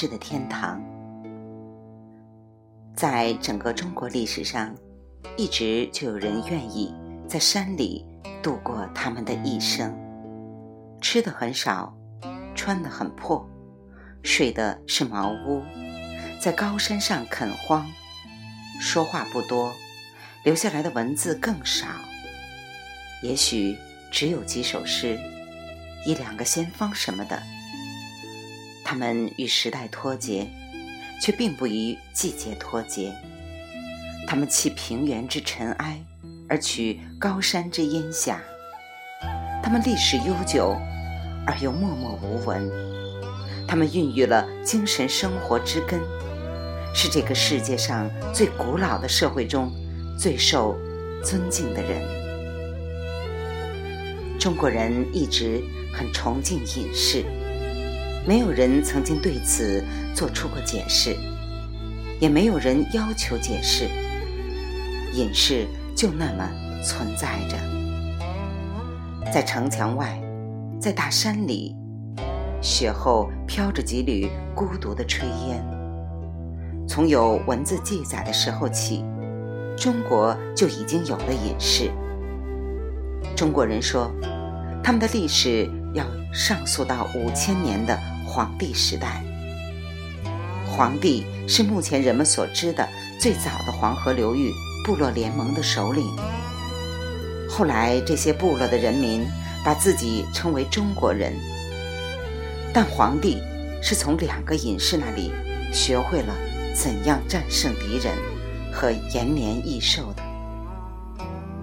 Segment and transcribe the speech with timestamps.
[0.00, 0.80] 第一章，隐士的天堂。
[2.94, 4.72] 在整个中国历史上，
[5.36, 6.94] 一直就有人愿意
[7.26, 8.06] 在山里
[8.40, 9.92] 度过他们的一生，
[11.00, 11.92] 吃的很少，
[12.54, 13.44] 穿的很破，
[14.22, 15.64] 睡的是茅屋，
[16.40, 17.84] 在高山上垦荒，
[18.80, 19.72] 说话不多，
[20.44, 21.88] 留下来的文字更少，
[23.20, 23.76] 也许
[24.12, 25.18] 只有几首诗。
[26.06, 27.42] 一两个先锋什么的，
[28.90, 30.48] 他们与时代脱节，
[31.20, 33.14] 却并不与季节脱节。
[34.26, 36.02] 他们弃平原之尘埃，
[36.48, 38.40] 而取高山之烟霞。
[39.62, 40.74] 他们历史悠久，
[41.46, 42.66] 而又默默无闻。
[43.66, 46.00] 他们孕育了精神生活之根，
[46.94, 49.70] 是这个世界上最古老的社会中
[50.18, 50.74] 最受
[51.22, 52.00] 尊敬的人。
[54.40, 55.62] 中国人一直。
[55.90, 57.24] 很崇敬隐士，
[58.28, 59.82] 没有人曾经对此
[60.14, 61.16] 做出过解释，
[62.20, 63.88] 也没有人要求解释。
[65.14, 66.46] 隐士就那么
[66.84, 67.56] 存在着，
[69.32, 70.20] 在城墙外，
[70.78, 71.74] 在大山里，
[72.60, 75.64] 雪后飘着几缕孤独的炊烟。
[76.86, 79.06] 从有文字记载的时候起，
[79.74, 81.90] 中国就已经有了隐士。
[83.34, 84.12] 中国人说，
[84.84, 85.66] 他们的历史。
[85.94, 89.24] 要上溯到五千年的黄帝时代。
[90.66, 92.86] 黄帝是目前人们所知的
[93.18, 94.52] 最早的黄河流域
[94.84, 96.06] 部落联盟的首领。
[97.48, 99.26] 后来，这些部落的人民
[99.64, 101.32] 把自己称为中国人。
[102.72, 103.38] 但黄帝
[103.82, 105.32] 是从两个隐士那里
[105.72, 106.34] 学会了
[106.74, 108.14] 怎样战胜敌人
[108.70, 110.22] 和延年益寿的。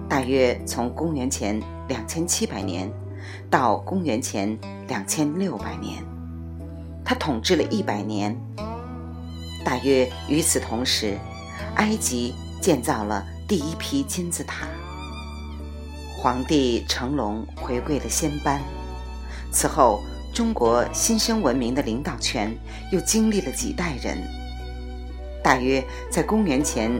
[0.08, 2.92] 大约从公元前两千七百年。
[3.50, 4.56] 到公元前
[4.86, 6.02] 两千六百年，
[7.06, 8.36] 他统治了一百年。
[9.64, 11.16] 大约与此同时，
[11.76, 14.66] 埃及建造了第一批金字塔。
[16.18, 18.60] 皇帝成龙回归了仙班。
[19.52, 20.02] 此后，
[20.34, 22.52] 中国新生文明的领导权
[22.90, 24.18] 又经历了几代人。
[25.42, 26.90] 大约在公元前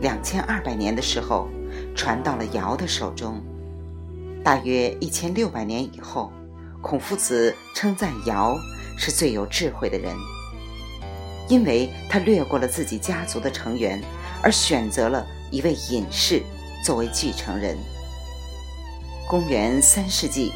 [0.00, 1.48] 两千二百年的时候，
[1.94, 3.42] 传到了尧的手中。
[4.44, 6.30] 大约一千六百年以后，
[6.82, 8.56] 孔夫子称赞尧
[8.98, 10.14] 是最有智慧的人，
[11.48, 14.02] 因为他略过了自己家族的成员，
[14.42, 16.42] 而选择了一位隐士
[16.84, 17.78] 作为继承人。
[19.28, 20.52] 公元三世纪，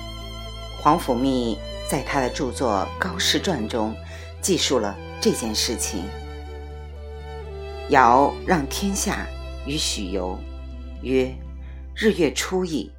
[0.83, 1.57] 皇甫谧
[1.89, 3.95] 在他的著作《高士传》中
[4.41, 6.05] 记述了这件事情：
[7.91, 9.27] 尧让天下
[9.67, 10.37] 于许由，
[11.03, 11.33] 曰
[11.95, 12.91] ：“日月初矣。”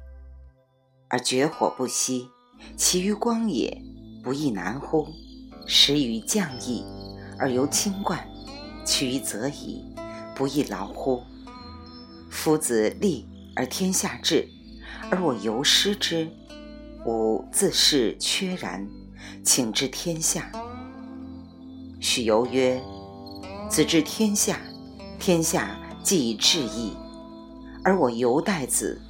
[1.10, 2.28] 而绝火不息，
[2.76, 3.76] 其于光也，
[4.22, 5.06] 不亦难乎？
[5.66, 6.84] 始于降矣，
[7.38, 8.18] 而由清贯，
[8.84, 9.82] 取于则矣，
[10.34, 11.22] 不亦劳乎？
[12.30, 13.26] 夫子立
[13.56, 14.48] 而天下治，
[15.10, 16.28] 而我由失之，
[17.06, 18.86] 吾自是缺然，
[19.42, 20.50] 请治天下。
[22.00, 22.80] 许由曰
[23.70, 24.60] ：“子治天下，
[25.18, 26.92] 天下既以治矣，
[27.82, 29.00] 而我犹待子。”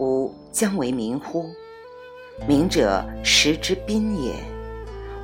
[0.00, 1.46] 吾将为民乎？
[2.48, 4.53] 民者，食之宾也。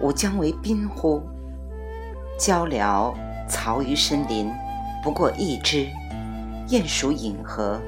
[0.00, 1.22] 吾将为宾乎？
[2.38, 3.14] 鹪鹩
[3.48, 4.50] 曹于深林，
[5.02, 5.88] 不过一枝；
[6.68, 7.80] 鼹鼠饮河，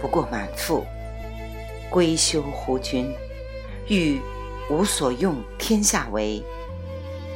[0.00, 0.84] 不过满腹。
[1.88, 3.10] 归休乎君！
[3.88, 4.20] 欲
[4.68, 6.42] 无所用天下为。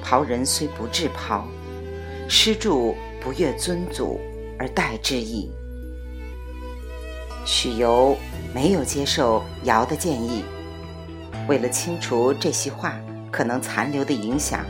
[0.02, 1.46] 袍人虽不至袍，
[2.28, 4.20] 师著不越尊祖
[4.58, 5.50] 而待之矣。
[7.46, 8.16] 许由
[8.52, 10.44] 没有接受尧的建议，
[11.48, 14.64] 为了清除这些话可能残留的影响，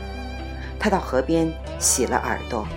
[0.79, 2.67] 他到河边洗了耳朵。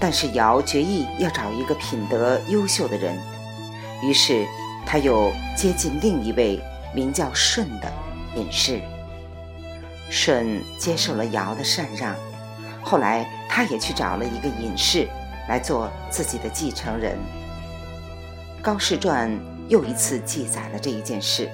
[0.00, 3.18] 但是尧决意要找一个品德优秀的人，
[4.02, 4.46] 于是
[4.86, 6.58] 他又接近另一位
[6.94, 7.92] 名叫舜的
[8.34, 8.80] 隐士。
[10.08, 12.16] 舜接受了尧的禅让，
[12.82, 15.06] 后来他也去找了一个隐士
[15.48, 17.16] 来做自己的继承人。
[18.62, 19.30] 《高士传》
[19.68, 21.48] 又一次记载了这一件事。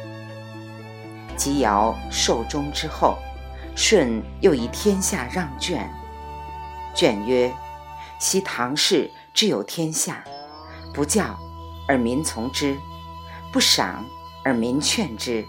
[1.37, 3.19] 及尧寿终之后，
[3.77, 5.89] 舜又以天下让卷。
[6.95, 7.55] 卷曰
[8.19, 10.25] ：“昔唐氏之有天下，
[10.95, 11.39] 不教
[11.87, 12.77] 而民从之，
[13.53, 14.05] 不赏
[14.45, 15.45] 而民劝之，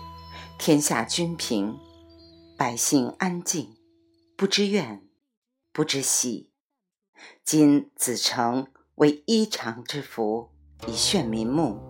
[0.59, 1.77] 天下均平，
[2.57, 3.75] 百姓安静，
[4.35, 5.01] 不知怨，
[5.71, 6.51] 不知喜。
[7.43, 10.49] 今子成为衣裳之福。”
[10.85, 11.81] 以炫民目，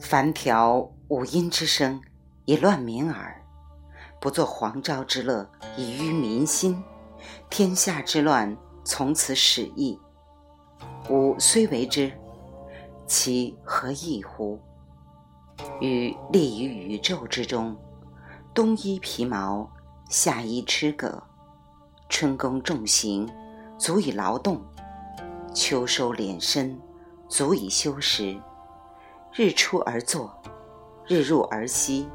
[0.00, 2.00] 凡调五音之声，
[2.44, 3.40] 以乱民耳。
[4.20, 5.46] 不做黄昭之乐
[5.76, 6.82] 以娱民心，
[7.50, 9.98] 天下之乱从此始矣。
[11.10, 12.10] 吾虽为之，
[13.06, 14.58] 其何异乎？
[15.80, 17.76] 与立于宇宙之中，
[18.54, 19.70] 冬衣皮毛，
[20.08, 21.22] 夏衣吃葛，
[22.08, 23.28] 春耕种行，
[23.78, 24.56] 足以劳动；
[25.54, 26.80] 秋收敛身，
[27.28, 28.40] 足以修食。
[29.32, 30.32] 日出而作，
[31.06, 32.08] 日入而息，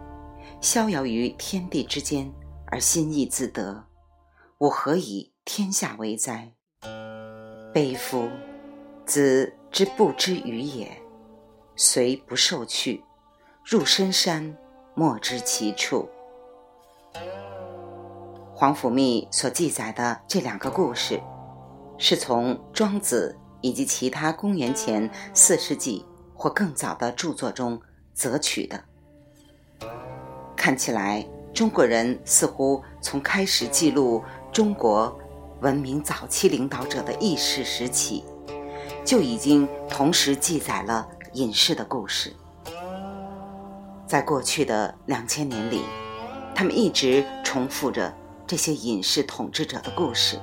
[0.62, 2.32] 逍遥于天地之间，
[2.68, 3.86] 而心意自得。
[4.60, 6.54] 吾何以天下为哉？
[7.74, 8.30] 悲夫！
[9.06, 10.92] 子之不知与也，
[11.76, 13.04] 虽不受去，
[13.64, 14.58] 入深山，
[14.96, 16.08] 莫知其处。
[18.54, 21.22] 皇甫谧所记载的这两个故事，
[21.98, 26.06] 是从庄子以及其他公元前四世纪。
[26.42, 27.82] 或更早的著作中
[28.14, 28.82] 择取的。
[30.60, 34.22] 看起来，中国人似乎从开始记录
[34.52, 35.18] 中国
[35.62, 38.26] 文明早期领导者的轶事时起，
[39.06, 42.34] 就已经同时记载了隐士的故事。
[44.06, 45.82] 在过去的两千年里，
[46.54, 48.14] 他们一直重复着
[48.46, 50.38] 这些隐士统治者的故事。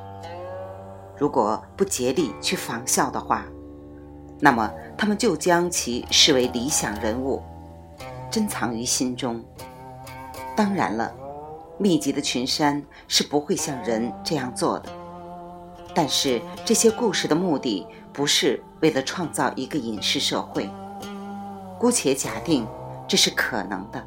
[1.19, 3.45] 如果不竭力去仿效的话，
[4.41, 7.43] 那么，他们就将其视为理想人物，
[8.31, 9.45] 珍藏于心中。
[10.57, 11.15] 当然了，
[11.79, 14.91] 密集的群山是不会像人这样做的。
[15.95, 20.69] 但是，这些故事的目的不是为了创造一个隐士社会。
[21.79, 22.67] 姑且假定
[23.07, 24.03] 这是可能的，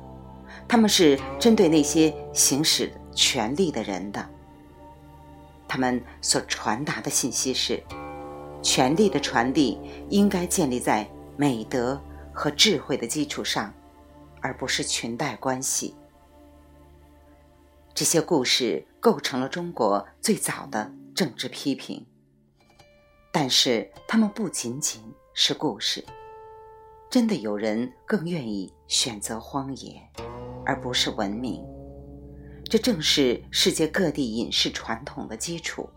[0.68, 4.28] 他们是针对那些行使权力的人的。
[5.68, 7.81] 他们所传达的信息是。
[8.62, 9.80] 权力的传递
[10.10, 11.98] 应该建立在美德
[12.34, 13.74] 和智慧的基础上，
[14.42, 15.96] 而不是裙带关系。
[18.00, 22.07] 这些故事构成了中国最早的政治批评，
[23.30, 25.01] 但是它们不仅仅
[25.34, 26.06] 是故事。
[27.10, 30.01] 真的有人更愿意选择荒野，
[30.66, 31.62] 而不是文明。
[32.69, 35.90] 这正是世界各地隐士传统的基础。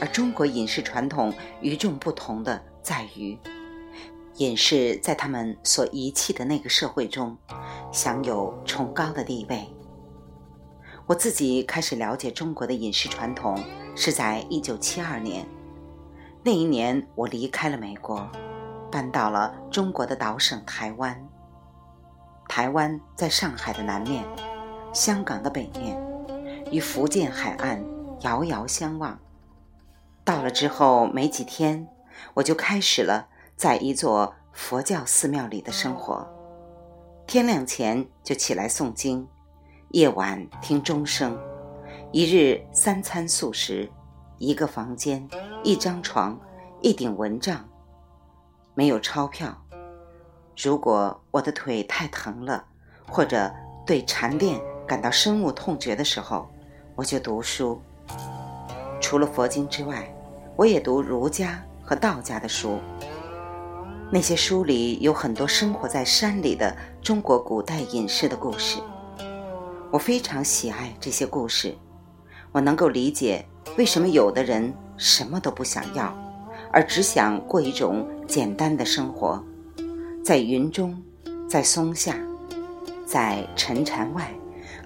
[0.00, 3.38] 而中国隐士传统与众不同的在于，
[4.36, 7.36] 隐士在他们所遗弃的那个社会中，
[7.92, 9.68] 享有崇高的地位。
[11.06, 13.62] 我自己开始了解中国的饮食传统
[13.94, 15.46] 是在一九七二年，
[16.42, 18.28] 那一年我离开了美国，
[18.90, 21.16] 搬到了中国的岛省台湾。
[22.48, 24.24] 台湾在上海的南面，
[24.92, 25.96] 香港的北面，
[26.72, 27.84] 与福建海岸
[28.22, 29.16] 遥遥相望。
[30.24, 31.86] 到了之后没几天，
[32.34, 36.28] 我就开始了在一座佛教寺庙里的生活。
[37.28, 39.28] 天亮前就起来诵经，
[39.96, 41.34] 夜晚听钟声，
[42.12, 43.90] 一日三餐素食，
[44.36, 45.26] 一个房间，
[45.64, 46.38] 一张床，
[46.82, 47.66] 一顶蚊帐，
[48.74, 49.56] 没有钞票。
[50.54, 52.62] 如果我的腿太疼了，
[53.08, 53.50] 或者
[53.86, 56.46] 对禅殿感到深恶痛绝的时候，
[56.94, 57.80] 我就读书。
[59.00, 60.14] 除了佛经之外，
[60.56, 62.78] 我也读儒家和道家的书，
[64.12, 68.78] 那些书里有很多生活在山里的中国古代隐士的故事。
[69.90, 71.74] 我非常喜爱这些故事，
[72.52, 76.14] 我能够理解为什么有的人什么都不想要，
[76.72, 79.42] 而只想过一种简单的生活，
[80.24, 81.02] 在云中，
[81.48, 82.16] 在松下，
[83.06, 84.30] 在沉禅外，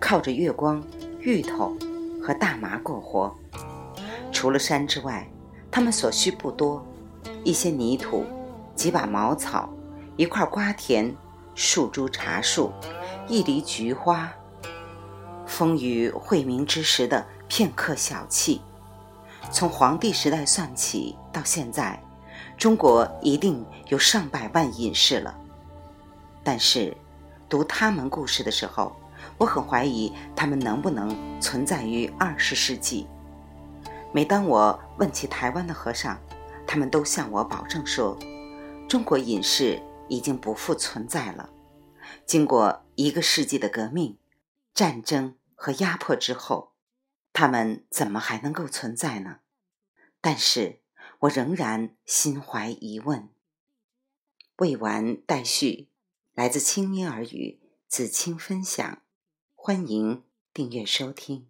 [0.01, 0.83] 靠着月光、
[1.21, 1.75] 芋头
[2.23, 3.35] 和大麻过活。
[4.33, 5.27] 除了山之外。
[5.73, 6.85] 他们所需不多，
[7.45, 8.25] 一些泥土，
[8.75, 9.71] 几把茅草，
[10.17, 11.15] 一块瓜田，
[11.55, 12.73] 数株茶树，
[13.29, 14.29] 一篱菊花。
[15.51, 18.61] 风雨晦明之时的片刻小憩。
[19.51, 22.01] 从黄帝时代算起到现在，
[22.57, 25.37] 中国一定有上百万隐士了。
[26.45, 26.97] 但是，
[27.49, 28.95] 读他们故事的时候，
[29.37, 33.09] 我很怀疑他们能不能存在于二十世纪。
[34.13, 36.17] 每当我问起台湾的和尚，
[36.65, 38.17] 他们都向我保证说，
[38.89, 41.51] 中国隐士已经不复存在了。
[42.25, 44.17] 经过一个世纪的革命、
[44.73, 46.73] 战争和压迫之后，
[47.35, 49.41] 他们怎么还能够存在呢？
[50.23, 50.81] 但是
[51.19, 53.29] 我仍然心怀疑问。
[54.57, 55.91] 未完待续，
[56.33, 59.03] 来自清音耳语子清分享，
[59.55, 60.25] 欢迎
[60.55, 61.47] 订阅收听。